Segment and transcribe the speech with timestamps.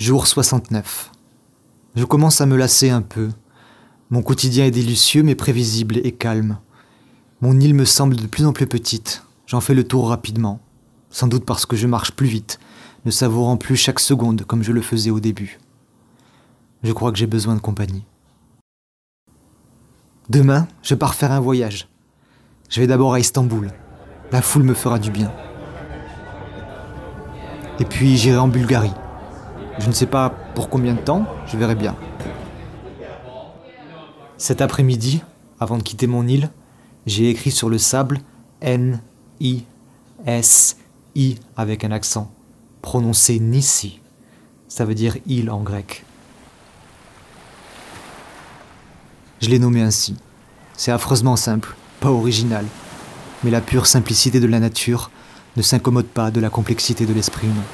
[0.00, 1.12] Jour 69.
[1.94, 3.28] Je commence à me lasser un peu.
[4.08, 6.56] Mon quotidien est délicieux mais prévisible et calme.
[7.42, 9.22] Mon île me semble de plus en plus petite.
[9.46, 10.58] J'en fais le tour rapidement.
[11.10, 12.58] Sans doute parce que je marche plus vite,
[13.04, 15.60] ne savourant plus chaque seconde comme je le faisais au début.
[16.82, 18.06] Je crois que j'ai besoin de compagnie.
[20.30, 21.90] Demain, je pars faire un voyage.
[22.70, 23.70] Je vais d'abord à Istanbul.
[24.32, 25.30] La foule me fera du bien.
[27.78, 28.94] Et puis j'irai en Bulgarie.
[29.80, 31.96] Je ne sais pas pour combien de temps, je verrai bien.
[34.36, 35.22] Cet après-midi,
[35.58, 36.50] avant de quitter mon île,
[37.06, 38.20] j'ai écrit sur le sable
[38.60, 39.00] N
[39.40, 39.64] I
[40.26, 40.76] S
[41.16, 42.30] I avec un accent,
[42.82, 44.00] prononcé Nissi.
[44.68, 46.04] Ça veut dire île en grec.
[49.40, 50.14] Je l'ai nommé ainsi.
[50.76, 52.66] C'est affreusement simple, pas original,
[53.42, 55.10] mais la pure simplicité de la nature
[55.56, 57.64] ne s'incommode pas de la complexité de l'esprit humain.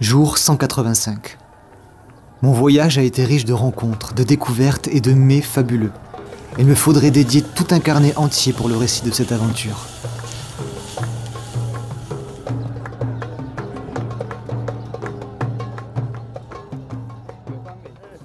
[0.00, 1.38] Jour 185.
[2.42, 5.90] Mon voyage a été riche de rencontres, de découvertes et de mets fabuleux.
[6.56, 9.88] Il me faudrait dédier tout un carnet entier pour le récit de cette aventure.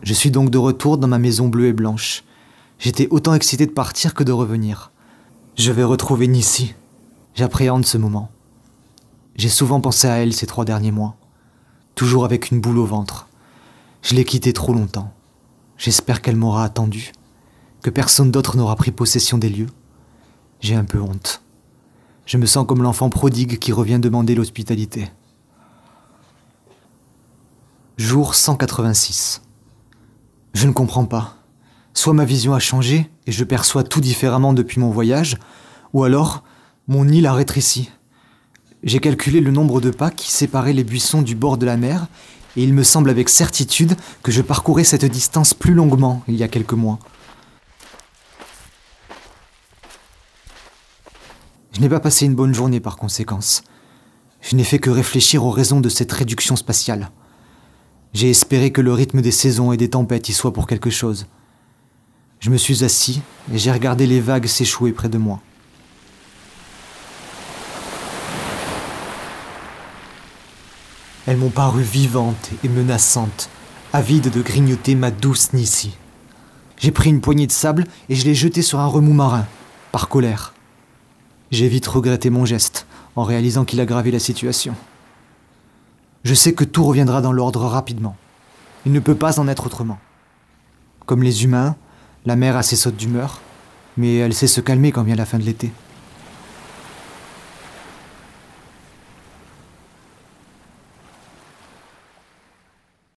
[0.03, 2.23] Je suis donc de retour dans ma maison bleue et blanche.
[2.77, 4.91] J'étais autant excité de partir que de revenir.
[5.57, 6.75] Je vais retrouver Nissi.
[7.33, 8.29] J'appréhende ce moment.
[9.37, 11.15] J'ai souvent pensé à elle ces trois derniers mois
[11.95, 13.27] toujours avec une boule au ventre.
[14.01, 15.13] Je l'ai quittée trop longtemps.
[15.77, 17.11] J'espère qu'elle m'aura attendu,
[17.81, 19.69] que personne d'autre n'aura pris possession des lieux.
[20.59, 21.41] J'ai un peu honte.
[22.25, 25.09] Je me sens comme l'enfant prodigue qui revient demander l'hospitalité.
[27.97, 29.41] Jour 186.
[30.53, 31.37] Je ne comprends pas.
[31.93, 35.37] Soit ma vision a changé et je perçois tout différemment depuis mon voyage,
[35.93, 36.43] ou alors
[36.87, 37.91] mon île a rétréci.
[38.83, 42.07] J'ai calculé le nombre de pas qui séparaient les buissons du bord de la mer,
[42.57, 46.43] et il me semble avec certitude que je parcourais cette distance plus longuement il y
[46.43, 46.99] a quelques mois.
[51.71, 53.63] Je n'ai pas passé une bonne journée par conséquence.
[54.41, 57.09] Je n'ai fait que réfléchir aux raisons de cette réduction spatiale.
[58.13, 61.25] J'ai espéré que le rythme des saisons et des tempêtes y soit pour quelque chose.
[62.41, 65.41] Je me suis assis et j'ai regardé les vagues s'échouer près de moi.
[71.25, 73.49] Elles m'ont paru vivantes et menaçantes,
[73.93, 75.95] avides de grignoter ma douce Nissi.
[76.77, 79.45] J'ai pris une poignée de sable et je l'ai jetée sur un remous marin,
[79.93, 80.53] par colère.
[81.51, 84.75] J'ai vite regretté mon geste, en réalisant qu'il aggravait la situation.
[86.23, 88.17] Je sais que tout reviendra dans l'ordre rapidement.
[88.85, 89.99] Il ne peut pas en être autrement.
[91.05, 91.75] Comme les humains,
[92.25, 93.39] la mer a ses sautes d'humeur,
[93.95, 95.71] mais elle sait se calmer quand vient la fin de l'été.